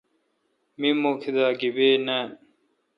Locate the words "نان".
2.05-2.27